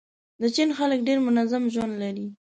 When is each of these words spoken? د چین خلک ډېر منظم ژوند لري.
د 0.41 0.43
چین 0.55 0.69
خلک 0.77 0.99
ډېر 1.07 1.19
منظم 1.27 1.63
ژوند 1.73 1.93
لري. 2.01 2.27